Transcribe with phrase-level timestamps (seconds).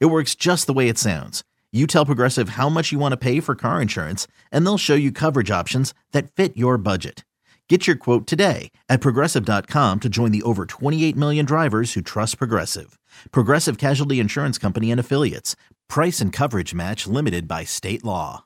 [0.00, 1.42] It works just the way it sounds.
[1.72, 4.94] You tell Progressive how much you want to pay for car insurance, and they'll show
[4.94, 7.24] you coverage options that fit your budget.
[7.68, 12.36] Get your quote today at progressive.com to join the over 28 million drivers who trust
[12.36, 12.98] Progressive.
[13.30, 15.56] Progressive Casualty Insurance Company and Affiliates.
[15.88, 18.44] Price and coverage match limited by state law.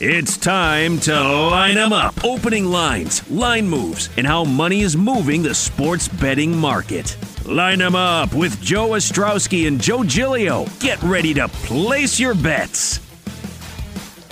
[0.00, 2.24] It's time to line them up.
[2.24, 7.14] Opening lines, line moves, and how money is moving the sports betting market.
[7.46, 10.64] Line them up with Joe Ostrowski and Joe Giglio.
[10.78, 13.00] Get ready to place your bets.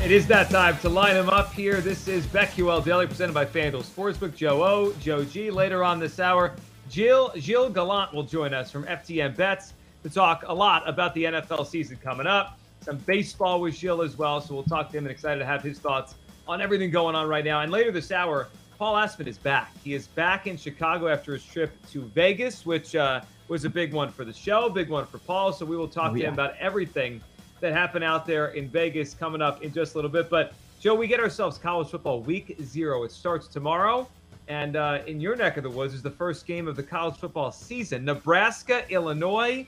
[0.04, 1.80] It is that time to line them up here.
[1.80, 4.36] This is BetQL Daily presented by FanDuel Sportsbook.
[4.36, 5.50] Joe O, Joe G.
[5.50, 6.54] Later on this hour,
[6.88, 11.24] Jill Gilles Gallant will join us from FTN Bets to talk a lot about the
[11.24, 12.60] NFL season coming up.
[12.80, 15.62] Some baseball with Gilles as well, so we'll talk to him and excited to have
[15.64, 16.14] his thoughts
[16.46, 17.60] on everything going on right now.
[17.60, 18.48] And later this hour,
[18.80, 19.70] Paul Aspen is back.
[19.84, 23.92] He is back in Chicago after his trip to Vegas, which uh, was a big
[23.92, 25.52] one for the show, big one for Paul.
[25.52, 27.20] So we will talk oh, to him about everything
[27.60, 30.30] that happened out there in Vegas coming up in just a little bit.
[30.30, 33.04] But Joe, we get ourselves college football week zero.
[33.04, 34.08] It starts tomorrow.
[34.48, 37.16] And uh, in your neck of the woods is the first game of the college
[37.16, 38.06] football season.
[38.06, 39.66] Nebraska, Illinois.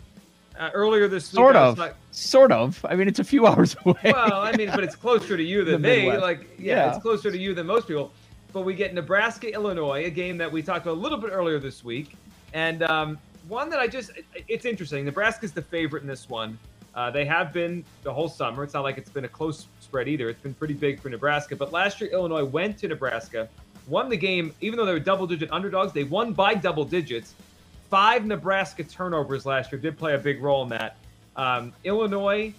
[0.58, 2.84] Uh, earlier this week, sort of, like, sort of.
[2.86, 3.96] I mean, it's a few hours away.
[4.05, 6.14] Well, I mean, but it's closer to you than me.
[6.14, 8.12] Like, yeah, yeah, it's closer to you than most people.
[8.53, 11.58] But we get Nebraska, Illinois, a game that we talked about a little bit earlier
[11.58, 12.17] this week,
[12.53, 14.11] and um, one that I just,
[14.48, 15.05] it's interesting.
[15.05, 16.58] Nebraska's the favorite in this one.
[16.95, 18.62] Uh, they have been the whole summer.
[18.62, 20.28] It's not like it's been a close spread either.
[20.28, 21.56] It's been pretty big for Nebraska.
[21.56, 23.48] But last year, Illinois went to Nebraska,
[23.89, 25.92] won the game, even though they were double digit underdogs.
[25.92, 27.34] They won by double digits.
[27.89, 30.96] Five Nebraska turnovers last year did play a big role in that.
[31.36, 32.52] Um, Illinois,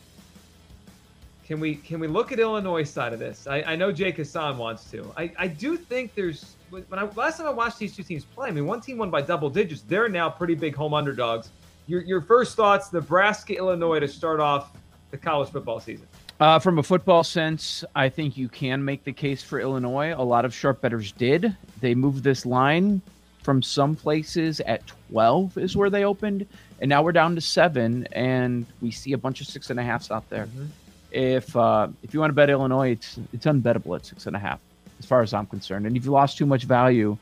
[1.45, 3.47] can we can we look at Illinois side of this?
[3.47, 5.11] I, I know Jake Hassan wants to.
[5.17, 8.47] I, I do think there's when I last time I watched these two teams play,
[8.49, 9.81] I mean one team won by double digits.
[9.81, 11.49] They're now pretty big home underdogs
[11.87, 14.71] your your first thoughts, Nebraska, Illinois, to start off
[15.11, 16.07] the college football season.
[16.39, 20.13] Uh, from a football sense, I think you can make the case for Illinois.
[20.17, 21.55] A lot of sharp bettors did.
[21.79, 23.01] They moved this line
[23.43, 24.81] from some places at
[25.11, 26.47] 12 is where they opened,
[26.79, 29.83] and now we're down to seven, and we see a bunch of six and a
[29.83, 30.45] halfs out there.
[30.45, 30.65] Mm-hmm.
[31.13, 34.39] If uh, if you want to bet Illinois, it's it's unbettable at six and a
[34.39, 34.59] half,
[34.99, 35.85] as far as I'm concerned.
[35.85, 37.17] And if you lost too much value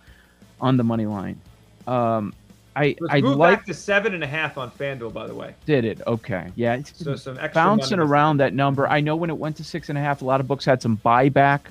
[0.61, 1.39] on the money line,
[1.87, 2.33] um,
[2.75, 5.55] I I like back to seven and a half on FanDuel, by the way.
[5.65, 6.01] Did it?
[6.07, 6.81] Okay, yeah.
[6.83, 8.87] So some bouncing around that number.
[8.87, 10.81] I know when it went to six and a half, a lot of books had
[10.81, 11.61] some buyback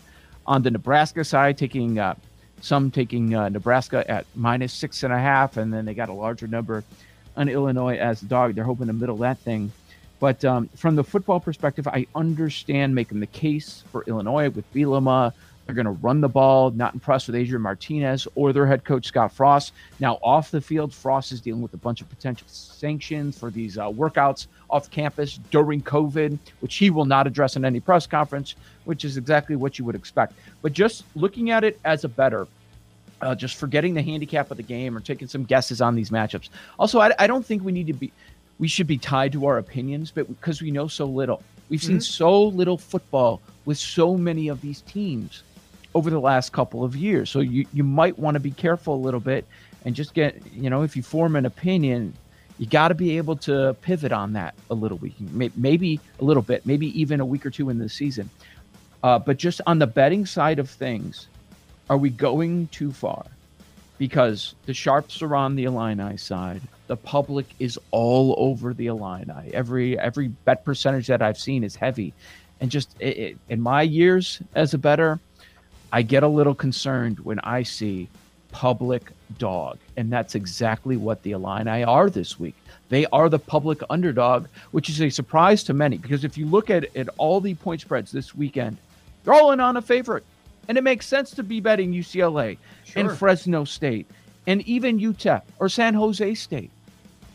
[0.47, 2.17] on the Nebraska side, taking uh,
[2.61, 6.13] some taking uh, Nebraska at minus six and a half, and then they got a
[6.13, 6.85] larger number
[7.35, 8.55] on Illinois as a dog.
[8.55, 9.73] They're hoping to middle that thing.
[10.21, 15.33] But um, from the football perspective, I understand making the case for Illinois with Bielema
[15.71, 16.73] they're going to run the ball.
[16.73, 19.73] Not impressed with Adrian Martinez or their head coach Scott Frost.
[20.01, 23.79] Now off the field, Frost is dealing with a bunch of potential sanctions for these
[23.79, 28.57] uh, workouts off campus during COVID, which he will not address in any press conference,
[28.85, 30.33] which is exactly what you would expect.
[30.61, 32.49] But just looking at it as a better,
[33.21, 36.49] uh, just forgetting the handicap of the game or taking some guesses on these matchups.
[36.81, 38.13] Also, I, I don't think we need to be,
[38.61, 41.43] we should be tied to our opinions, but because we know so little.
[41.71, 41.93] We've mm-hmm.
[41.93, 45.43] seen so little football with so many of these teams
[45.95, 47.31] over the last couple of years.
[47.31, 49.47] So you, you might want to be careful a little bit
[49.85, 52.13] and just get, you know, if you form an opinion,
[52.59, 55.15] you got to be able to pivot on that a little week,
[55.57, 58.29] maybe a little bit, maybe even a week or two in the season.
[59.03, 61.29] Uh, but just on the betting side of things,
[61.89, 63.25] are we going too far?
[64.01, 66.63] Because the sharps are on the Illini side.
[66.87, 69.53] The public is all over the Illini.
[69.53, 72.15] Every every bet percentage that I've seen is heavy,
[72.63, 75.21] and just it, it, in my years as a better,
[75.93, 78.09] I get a little concerned when I see
[78.53, 79.77] public dog.
[79.99, 82.55] And that's exactly what the Illini are this week.
[82.89, 86.71] They are the public underdog, which is a surprise to many because if you look
[86.71, 88.79] at, at all the point spreads this weekend,
[89.23, 90.25] they're all in on a favorite.
[90.69, 93.01] And it makes sense to be betting UCLA sure.
[93.01, 94.07] and Fresno State
[94.47, 96.71] and even UTEP or San Jose State.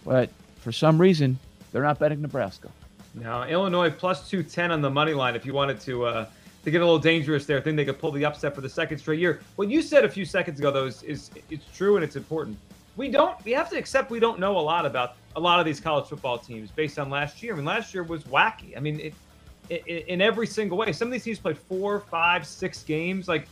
[0.06, 1.38] But for some reason,
[1.72, 2.70] they're not betting Nebraska.
[3.14, 6.06] Now, Illinois plus 210 on the money line if you wanted to.
[6.06, 6.26] Uh
[6.66, 7.58] to get a little dangerous there.
[7.58, 9.40] I think they could pull the upset for the second straight year.
[9.56, 12.58] What you said a few seconds ago, though, is, is it's true and it's important.
[12.98, 13.44] We don't.
[13.46, 16.08] We have to accept we don't know a lot about a lot of these college
[16.08, 17.54] football teams based on last year.
[17.54, 18.76] I mean, last year was wacky.
[18.76, 19.14] I mean, it, it,
[19.70, 20.92] in every single way.
[20.92, 23.28] Some of these teams played four, five, six games.
[23.28, 23.48] Like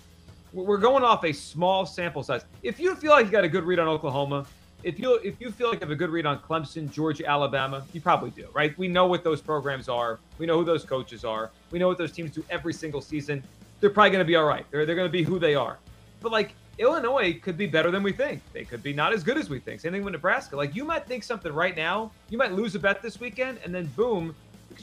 [0.52, 2.46] we're going off a small sample size.
[2.62, 4.46] If you feel like you got a good read on Oklahoma,
[4.84, 7.84] if you if you feel like you have a good read on Clemson, Georgia, Alabama,
[7.94, 8.78] you probably do, right?
[8.78, 10.20] We know what those programs are.
[10.38, 11.52] We know who those coaches are.
[11.72, 13.44] We know what those teams do every single season.
[13.80, 14.66] They're probably going to be all right.
[14.72, 15.80] They're they're going to be who they are.
[16.22, 18.42] But like Illinois could be better than we think.
[18.52, 19.80] They could be not as good as we think.
[19.80, 20.56] Same thing with Nebraska.
[20.56, 23.74] Like you might think something right now, you might lose a bet this weekend, and
[23.74, 24.36] then boom,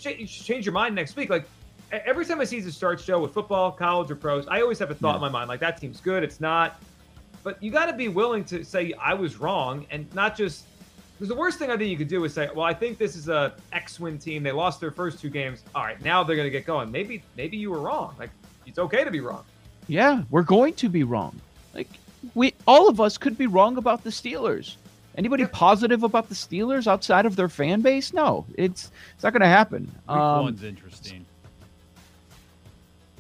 [0.05, 1.31] you change your mind next week.
[1.31, 1.47] Like
[1.93, 4.91] every time I see the start show with football, college, or pros, I always have
[4.91, 5.17] a thought yeah.
[5.17, 6.23] in my mind like that team's good.
[6.23, 6.81] It's not.
[7.43, 10.65] But you got to be willing to say I was wrong and not just
[11.21, 13.15] because the worst thing I think you could do is say, well, I think this
[13.15, 14.43] is a X-win team.
[14.43, 15.63] They lost their first two games.
[15.75, 16.91] All right, now they're going to get going.
[16.91, 18.15] Maybe maybe you were wrong.
[18.19, 18.31] Like
[18.67, 19.45] it's okay to be wrong.
[19.87, 21.39] Yeah, we're going to be wrong.
[21.75, 21.89] Like
[22.35, 24.77] we all of us could be wrong about the Steelers.
[25.17, 28.12] Anybody positive about the Steelers outside of their fan base?
[28.12, 29.83] No, it's it's not going to happen.
[29.83, 31.27] Week um, one's interesting.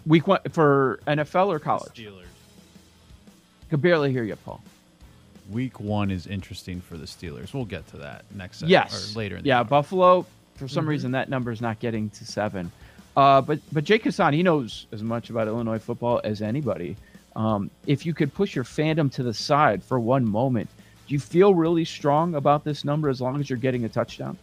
[0.06, 1.94] Week one for NFL or college?
[1.94, 2.24] The Steelers.
[3.68, 4.62] Can barely hear you, Paul.
[5.50, 7.52] Week one is interesting for the Steelers.
[7.52, 8.62] We'll get to that next.
[8.62, 9.40] Yes, or later.
[9.42, 10.26] yeah, Buffalo.
[10.54, 10.90] For some mm-hmm.
[10.90, 12.70] reason, that number is not getting to seven.
[13.16, 16.96] Uh, but but Jake Hassan, he knows as much about Illinois football as anybody.
[17.34, 20.68] Um, if you could push your fandom to the side for one moment,
[21.10, 24.38] do you feel really strong about this number as long as you're getting a touchdown?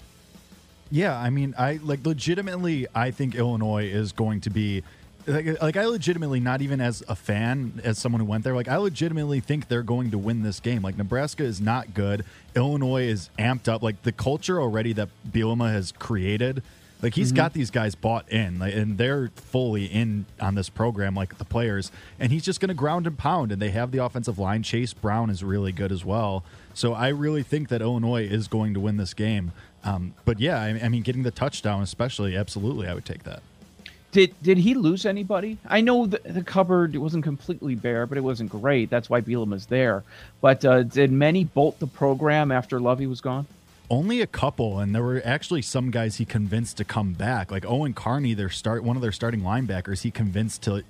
[0.92, 2.88] Yeah, I mean, I like legitimately.
[2.94, 4.84] I think Illinois is going to be
[5.26, 8.68] like, like I legitimately, not even as a fan, as someone who went there, like
[8.68, 10.82] I legitimately think they're going to win this game.
[10.82, 12.26] Like Nebraska is not good.
[12.54, 13.82] Illinois is amped up.
[13.82, 16.64] Like the culture already that Bielema has created
[17.02, 17.38] like he's mm-hmm.
[17.38, 21.46] got these guys bought in, like, and they're fully in on this program, like the
[21.46, 21.92] players.
[22.20, 23.52] And he's just going to ground and pound.
[23.52, 24.64] And they have the offensive line.
[24.64, 26.44] Chase Brown is really good as well.
[26.74, 29.52] So I really think that Illinois is going to win this game.
[29.84, 33.42] Um, but yeah, I, I mean, getting the touchdown, especially, absolutely, I would take that.
[34.12, 35.58] Did did he lose anybody?
[35.68, 38.90] I know the, the cupboard wasn't completely bare, but it wasn't great.
[38.90, 40.04] That's why Bielema's there.
[40.42, 43.46] But uh, did many bolt the program after Lovie was gone?
[43.90, 47.66] Only a couple, and there were actually some guys he convinced to come back, like
[47.66, 50.02] Owen Carney, their start one of their starting linebackers.
[50.02, 50.84] He convinced to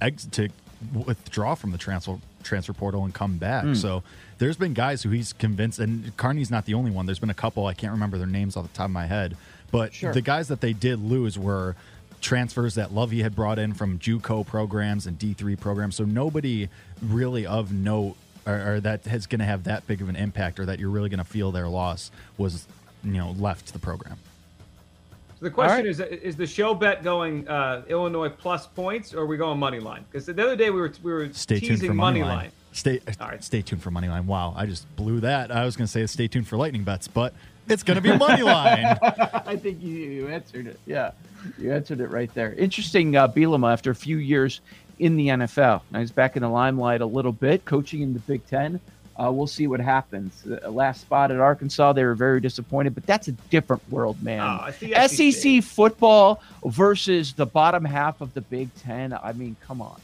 [0.00, 0.48] ex- to
[0.92, 3.64] withdraw from the transfer transfer portal and come back.
[3.64, 3.76] Mm.
[3.76, 4.02] So
[4.38, 7.06] there's been guys who he's convinced, and Carney's not the only one.
[7.06, 9.36] There's been a couple I can't remember their names off the top of my head,
[9.70, 10.12] but sure.
[10.12, 11.74] the guys that they did lose were
[12.20, 15.96] transfers that Lovie had brought in from JUCO programs and D3 programs.
[15.96, 16.68] So nobody
[17.02, 18.16] really of note
[18.46, 20.90] or, or that is going to have that big of an impact or that you're
[20.90, 22.66] really going to feel their loss was
[23.02, 24.18] you know left the program.
[25.38, 25.86] So the question right.
[25.86, 29.80] is: Is the show bet going uh, Illinois plus points, or are we going money
[29.80, 30.04] line?
[30.10, 32.38] Because the other day we were we were stay teasing tuned for money, money line.
[32.38, 32.52] line.
[32.72, 33.42] Stay right.
[33.42, 34.26] stay tuned for money line.
[34.26, 35.50] Wow, I just blew that.
[35.50, 37.32] I was going to say stay tuned for lightning bets, but
[37.68, 38.98] it's going to be money line.
[39.00, 40.78] I think you, you, answered it.
[40.86, 41.12] Yeah,
[41.58, 42.52] you answered it right there.
[42.54, 44.60] Interesting, uh, Bielema after a few years
[44.98, 45.82] in the NFL.
[45.90, 48.80] Now he's back in the limelight a little bit, coaching in the Big Ten.
[49.16, 50.42] Uh, we'll see what happens.
[50.42, 54.40] The last spot at Arkansas, they were very disappointed, but that's a different world, man.
[54.40, 55.62] Oh, SEC.
[55.62, 59.12] Football versus the bottom half of the Big Ten.
[59.12, 60.00] I mean, come on.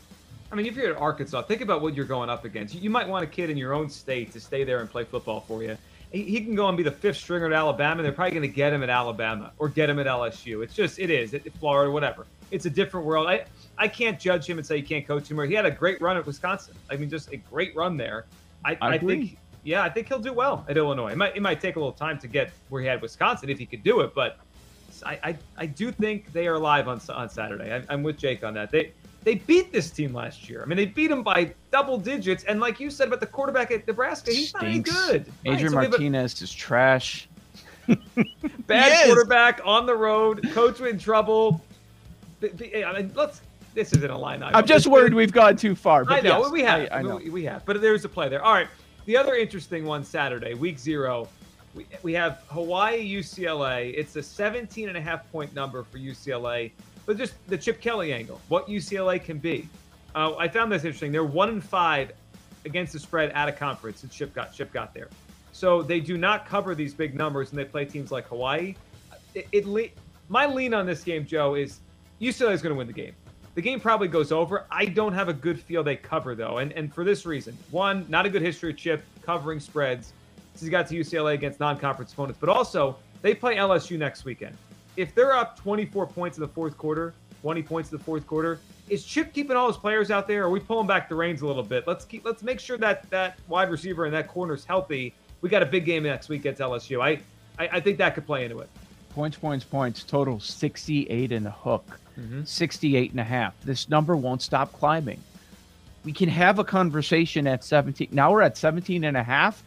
[0.52, 2.74] I mean, if you're at Arkansas, think about what you're going up against.
[2.74, 5.40] You might want a kid in your own state to stay there and play football
[5.40, 5.76] for you.
[6.12, 8.02] He can go and be the fifth stringer at Alabama.
[8.02, 10.64] They're probably going to get him at Alabama or get him at LSU.
[10.64, 12.26] It's just, it is, it, Florida, whatever.
[12.50, 13.26] It's a different world.
[13.28, 13.44] I,
[13.78, 15.38] I can't judge him and say you can't coach him.
[15.38, 16.74] Or he had a great run at Wisconsin.
[16.90, 18.26] I mean, just a great run there.
[18.64, 21.12] I, I, I think, yeah, I think he'll do well at Illinois.
[21.12, 23.58] It might, it might take a little time to get where he had Wisconsin if
[23.58, 24.38] he could do it, but
[25.04, 27.74] I, I, I do think they are live on on Saturday.
[27.74, 28.70] I, I'm with Jake on that.
[28.70, 28.92] They
[29.22, 30.62] they beat this team last year.
[30.62, 32.44] I mean, they beat them by double digits.
[32.44, 34.62] And like you said about the quarterback at Nebraska, he's Stinks.
[34.62, 35.32] not any good.
[35.44, 35.84] Adrian right?
[35.84, 37.28] so Martinez a, is trash.
[38.66, 41.60] bad quarterback on the road, coach in trouble.
[42.42, 43.42] I mean, let's
[43.74, 44.56] this isn't a line item.
[44.56, 46.04] I'm just worried we've gone too far.
[46.08, 46.88] I know yes, we have.
[46.92, 47.16] I, I know.
[47.16, 48.42] We, we, have, but there's a play there.
[48.42, 48.68] All right.
[49.06, 51.28] The other interesting one Saturday, week zero,
[51.74, 53.94] we, we have Hawaii UCLA.
[53.96, 56.72] It's a 17 and a half point number for UCLA,
[57.06, 59.68] but just the Chip Kelly angle, what UCLA can be.
[60.14, 61.12] Uh, I found this interesting.
[61.12, 62.12] They're one and five
[62.64, 65.08] against the spread at a conference since Chip got Chip got there.
[65.52, 68.74] So they do not cover these big numbers, and they play teams like Hawaii.
[69.34, 69.96] It, it
[70.28, 71.80] my lean on this game, Joe, is
[72.20, 73.14] UCLA is going to win the game.
[73.54, 74.66] The game probably goes over.
[74.70, 78.06] I don't have a good feel they cover though, and and for this reason: one,
[78.08, 80.12] not a good history of Chip covering spreads
[80.52, 84.56] since he got to UCLA against non-conference opponents, but also they play LSU next weekend.
[84.96, 88.60] If they're up 24 points in the fourth quarter, 20 points in the fourth quarter,
[88.88, 90.42] is Chip keeping all his players out there?
[90.42, 91.86] Or are we pulling back the reins a little bit?
[91.86, 95.14] Let's keep let's make sure that that wide receiver and that corner is healthy.
[95.40, 97.02] We got a big game next week against LSU.
[97.02, 97.20] I
[97.58, 98.68] I, I think that could play into it.
[99.10, 100.04] Points, points, points.
[100.04, 101.98] Total 68 and a hook.
[102.18, 102.44] Mm-hmm.
[102.44, 103.54] 68 and a half.
[103.64, 105.20] This number won't stop climbing.
[106.04, 108.08] We can have a conversation at 17.
[108.12, 109.62] Now we're at 17 and a half.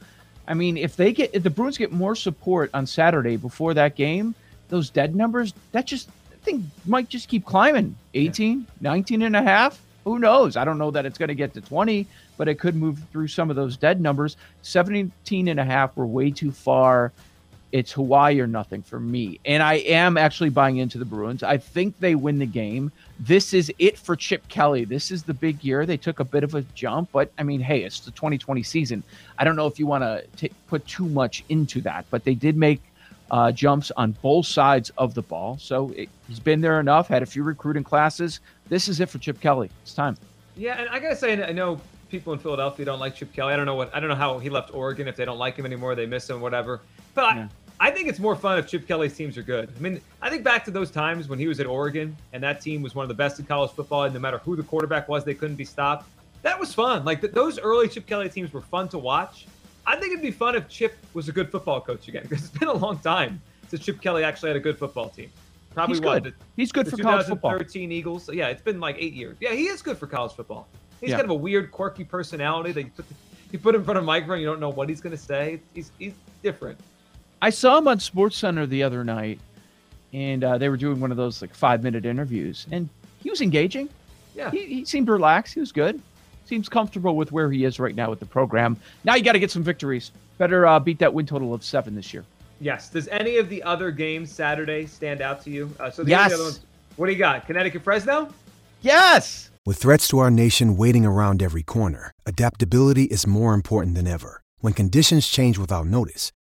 [0.47, 3.95] I mean, if they get if the Bruins get more support on Saturday before that
[3.95, 4.35] game,
[4.69, 7.95] those dead numbers, that just I think might just keep climbing.
[8.13, 8.65] 18, yeah.
[8.81, 9.81] 19 and a half.
[10.03, 10.57] Who knows?
[10.57, 13.29] I don't know that it's going to get to 20, but it could move through
[13.29, 14.35] some of those dead numbers.
[14.61, 17.13] 17 and a half were way too far
[17.73, 19.39] it's Hawaii or nothing for me.
[19.45, 21.41] And I am actually buying into the Bruins.
[21.41, 22.91] I think they win the game.
[23.19, 24.85] This is it for Chip Kelly.
[24.85, 25.83] This is the big year.
[25.87, 29.03] They took a bit of a jump, but I mean, hey, it's the 2020 season.
[29.39, 32.55] I don't know if you want to put too much into that, but they did
[32.55, 32.79] make
[33.31, 35.57] uh, jumps on both sides of the ball.
[35.59, 38.39] So it, he's been there enough, had a few recruiting classes.
[38.69, 39.71] This is it for Chip Kelly.
[39.81, 40.15] It's time.
[40.55, 43.51] Yeah, and I got to say, I know people in Philadelphia don't like Chip Kelly.
[43.51, 45.07] I don't know what I don't know how he left Oregon.
[45.07, 46.81] If they don't like him anymore, they miss him, whatever.
[47.15, 47.47] But yeah.
[47.79, 49.69] I think it's more fun if Chip Kelly's teams are good.
[49.75, 52.61] I mean, I think back to those times when he was at Oregon and that
[52.61, 55.09] team was one of the best in college football, and no matter who the quarterback
[55.09, 56.07] was, they couldn't be stopped.
[56.43, 57.03] That was fun.
[57.03, 59.47] Like th- those early Chip Kelly teams were fun to watch.
[59.85, 62.57] I think it'd be fun if Chip was a good football coach again because it's
[62.57, 65.29] been a long time since Chip Kelly actually had a good football team.
[65.73, 66.23] Probably He's good.
[66.23, 67.51] The, He's good for college football.
[67.51, 68.29] 2013 Eagles.
[68.31, 69.37] Yeah, it's been like eight years.
[69.39, 70.67] Yeah, he is good for college football.
[71.01, 71.17] He's yeah.
[71.17, 73.05] kind of a weird, quirky personality that you put,
[73.51, 75.59] you put in front of a microphone, you don't know what he's going to say.
[75.73, 76.79] He's he's different.
[77.43, 79.37] I saw him on Sports Center the other night,
[80.13, 82.87] and uh, they were doing one of those like five minute interviews, and
[83.21, 83.89] he was engaging.
[84.33, 85.53] Yeah, he, he seemed relaxed.
[85.53, 86.01] He was good.
[86.45, 88.77] Seems comfortable with where he is right now with the program.
[89.03, 90.13] Now you got to get some victories.
[90.37, 92.23] Better uh, beat that win total of seven this year.
[92.61, 92.87] Yes.
[92.87, 95.69] Does any of the other games Saturday stand out to you?
[95.81, 96.31] Uh, so the yes.
[96.31, 96.61] Other ones,
[96.95, 97.45] what do you got?
[97.45, 98.33] Connecticut Fresno.
[98.81, 99.51] Yes.
[99.65, 104.41] With threats to our nation waiting around every corner, adaptability is more important than ever.
[104.59, 106.31] When conditions change without notice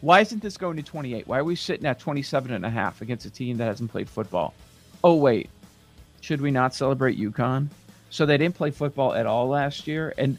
[0.00, 1.26] Why isn't this going to 28?
[1.26, 4.08] Why are we sitting at 27 and a half against a team that hasn't played
[4.08, 4.54] football?
[5.04, 5.50] Oh, wait.
[6.22, 7.68] Should we not celebrate UConn?
[8.08, 10.14] So they didn't play football at all last year.
[10.16, 10.38] And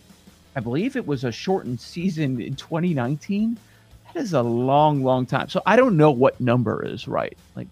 [0.56, 3.58] I believe it was a shortened season in 2019.
[4.13, 5.48] That is a long, long time.
[5.50, 7.38] So I don't know what number is right.
[7.56, 7.68] Like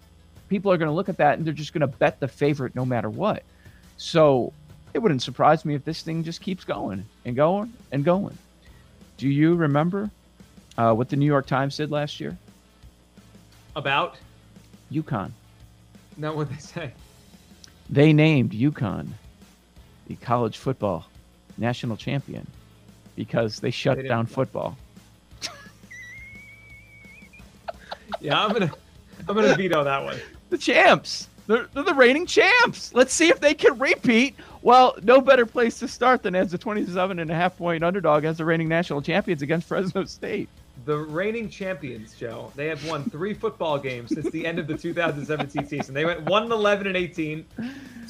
[0.48, 2.74] people are going to look at that and they're just going to bet the favorite
[2.74, 3.42] no matter what.
[3.96, 4.52] So
[4.94, 8.38] it wouldn't surprise me if this thing just keeps going and going and going.
[9.16, 10.10] Do you remember
[10.78, 12.36] uh, what the New York Times did last year?
[13.76, 14.16] About
[14.92, 15.30] UConn.
[16.16, 16.92] No, what they say?
[17.88, 19.08] They named UConn
[20.06, 21.06] the college football
[21.56, 22.46] national champion
[23.14, 24.76] because they shut they down football.
[28.20, 28.72] yeah, I'm gonna
[29.28, 30.18] I'm gonna veto that one.
[30.50, 31.28] The champs.
[31.46, 32.94] They're, they're the reigning champs.
[32.94, 34.36] Let's see if they can repeat.
[34.62, 38.24] Well, no better place to start than as a 27 and a half point underdog
[38.24, 40.48] as the reigning national champions against Fresno State
[40.84, 42.52] the reigning champions, Joe.
[42.56, 45.94] They have won three football games since the end of the 2017 season.
[45.94, 47.44] They went 1 11 and 18,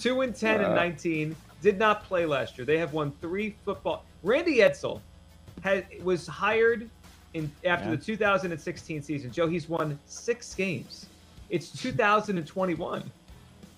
[0.00, 1.37] 2 and 10 and 19.
[1.62, 2.65] Did not play last year.
[2.65, 4.05] They have won three football.
[4.23, 6.89] Randy had, was hired
[7.35, 7.97] in after yeah.
[7.97, 9.31] the 2016 season.
[9.31, 11.07] Joe, he's won six games.
[11.49, 13.11] It's 2021.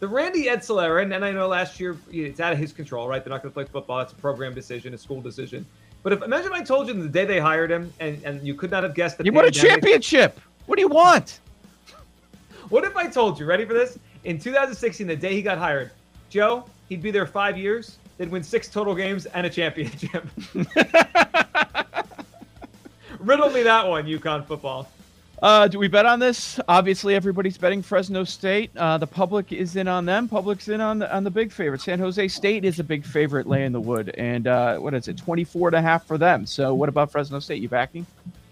[0.00, 3.22] The Randy Edsall era, and I know last year it's out of his control, right?
[3.22, 3.98] They're not going to play football.
[3.98, 5.64] That's a program decision, a school decision.
[6.02, 8.70] But if imagine I told you the day they hired him, and, and you could
[8.70, 10.40] not have guessed that you want a championship.
[10.66, 11.40] What do you want?
[12.68, 13.46] what if I told you?
[13.46, 13.98] Ready for this?
[14.24, 15.90] In 2016, the day he got hired,
[16.30, 17.98] Joe, he'd be there five years.
[18.18, 20.26] They'd win six total games and a championship.
[23.18, 24.90] Riddle me that one, UConn football.
[25.42, 26.60] Uh, do we bet on this?
[26.68, 28.70] Obviously, everybody's betting Fresno State.
[28.76, 30.28] Uh, the public is in on them.
[30.28, 31.80] Public's in on the on the big favorite.
[31.80, 35.16] San Jose State is a big favorite, laying the wood, and uh, what is it,
[35.16, 36.46] 24 and a half for them.
[36.46, 37.60] So, what about Fresno State?
[37.60, 38.06] You backing?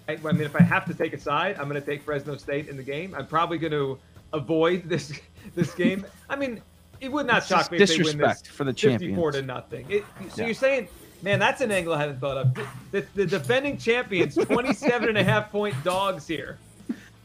[0.08, 2.36] I, I mean, if I have to take a side, I'm going to take Fresno
[2.36, 3.14] State in the game.
[3.16, 3.96] I'm probably going to
[4.32, 5.12] avoid this
[5.54, 6.04] this game.
[6.28, 6.60] I mean,
[7.00, 9.86] it would not shock me if they win this for the 54 to nothing.
[9.88, 10.46] It, so yeah.
[10.46, 10.88] you're saying
[11.22, 12.54] Man, that's an angle I haven't thought of.
[12.54, 16.58] The, the, the defending champions, 27 and a half point dogs here.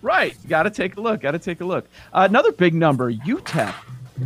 [0.05, 0.37] Right.
[0.47, 1.21] Got to take a look.
[1.21, 1.87] Got to take a look.
[2.13, 3.73] Uh, another big number UTEP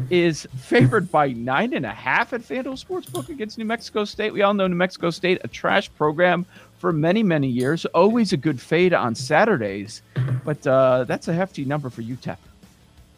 [0.09, 4.33] is favored by nine and a half at FanDuel Sportsbook against New Mexico State.
[4.33, 6.45] We all know New Mexico State, a trash program
[6.79, 7.85] for many, many years.
[7.85, 10.01] Always a good fade on Saturdays,
[10.43, 12.35] but uh, that's a hefty number for UTEP.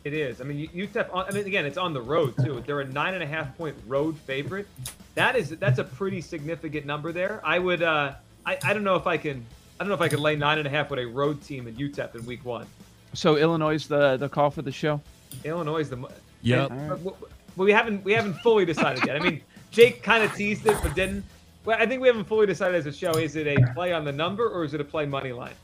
[0.03, 0.39] It is.
[0.39, 1.09] I mean, UTEP.
[1.11, 2.61] I mean, again, it's on the road too.
[2.67, 4.67] They're a nine and a half point road favorite.
[5.15, 7.41] That is that's a pretty significant number there.
[7.43, 7.81] I would.
[7.81, 8.13] Uh,
[8.45, 9.47] I I don't know if I can.
[9.81, 11.67] I don't know if I could lay nine and a half with a road team
[11.67, 12.67] in UTEP in week one.
[13.15, 15.01] So Illinois is the the call for the show.
[15.43, 16.07] Illinois is the.
[16.43, 16.67] Yeah.
[16.67, 17.17] Well,
[17.55, 19.15] we haven't we haven't fully decided yet.
[19.15, 21.25] I mean, Jake kind of teased it, but didn't.
[21.65, 23.13] Well, I think we haven't fully decided as a show.
[23.13, 25.55] Is it a play on the number or is it a play money line?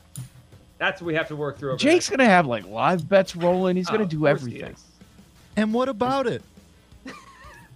[0.78, 1.76] That's what we have to work through.
[1.76, 3.76] Jake's gonna have like live bets rolling.
[3.76, 4.74] He's gonna oh, do everything.
[5.54, 6.42] And what about it?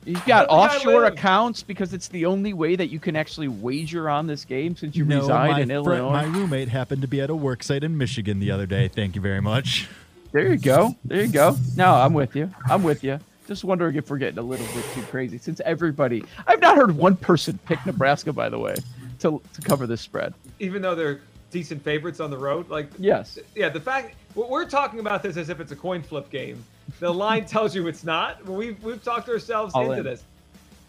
[0.05, 4.27] He's got offshore accounts because it's the only way that you can actually wager on
[4.27, 6.11] this game since you no, reside in Illinois.
[6.11, 8.89] My roommate happened to be at a work site in Michigan the other day.
[8.89, 9.89] Thank you very much.
[10.33, 10.97] There you go.
[11.05, 11.57] There you go.
[11.77, 12.51] No, I'm with you.
[12.69, 13.21] I'm with you.
[13.47, 16.25] Just wondering if we're getting a little bit too crazy since everybody.
[16.47, 18.75] I've not heard one person pick Nebraska, by the way,
[19.21, 20.33] to to cover this spread.
[20.59, 23.69] Even though they're decent favorites on the road, like yes, yeah.
[23.69, 26.65] The fact we're talking about this as if it's a coin flip game
[27.01, 28.45] the line tells you it's not.
[28.45, 30.05] We've we've talked ourselves All into in.
[30.05, 30.25] this.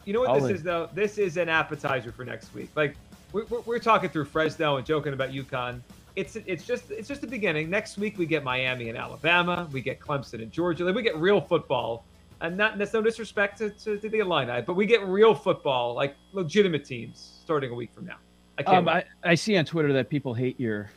[0.05, 0.55] You know what All this in.
[0.55, 0.89] is though?
[0.93, 2.69] This is an appetizer for next week.
[2.75, 2.95] Like
[3.31, 5.81] we're, we're, talking through Fresno and joking about UConn.
[6.15, 7.69] It's it's just it's just the beginning.
[7.69, 9.67] Next week we get Miami and Alabama.
[9.71, 10.85] We get Clemson and Georgia.
[10.85, 12.05] Like, we get real football.
[12.41, 15.93] And not that's no disrespect to, to, to the Illini, but we get real football,
[15.93, 18.17] like legitimate teams, starting a week from now.
[18.57, 18.77] I can't.
[18.79, 20.89] Um, I, I see on Twitter that people hate your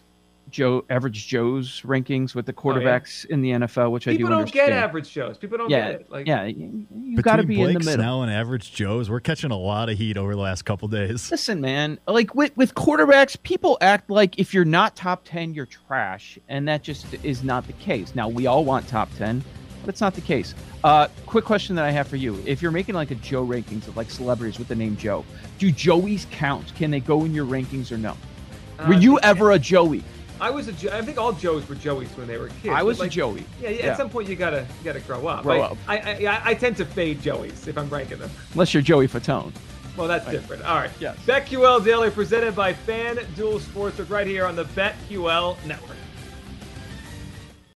[0.50, 3.34] Joe average Joe's rankings with the quarterbacks oh, yeah.
[3.34, 4.68] in the NFL, which People I do don't understand.
[4.68, 5.38] get average Joes.
[5.38, 6.10] People don't yeah, get it.
[6.10, 7.94] Like, yeah, you, you got to be Blake in the middle.
[7.94, 11.30] Snell and average Joes, we're catching a lot of heat over the last couple days.
[11.30, 15.66] Listen, man, like with with quarterbacks, people act like if you're not top ten, you're
[15.66, 18.14] trash, and that just is not the case.
[18.14, 19.42] Now we all want top ten,
[19.82, 20.54] but it's not the case.
[20.84, 23.88] Uh, quick question that I have for you: If you're making like a Joe rankings
[23.88, 25.24] of like celebrities with the name Joe,
[25.58, 26.74] do Joeys count?
[26.76, 28.16] Can they go in your rankings or no?
[28.78, 30.04] Uh, Were you ever a Joey?
[30.40, 30.96] I was a.
[30.96, 32.68] I think all Joes were Joeys when they were kids.
[32.74, 33.44] I was like, a Joey.
[33.60, 35.42] Yeah, yeah, At some point, you gotta you gotta grow up.
[35.42, 35.76] Grow I, up.
[35.88, 38.30] I, I, I tend to fade Joeys if I'm ranking them.
[38.52, 39.52] Unless you're Joey Fatone.
[39.96, 40.32] Well, that's right.
[40.32, 40.62] different.
[40.64, 40.90] All right.
[41.00, 41.16] Yes.
[41.24, 45.96] BetQL Daily presented by FanDuel Sportsbook right here on the BetQL Network.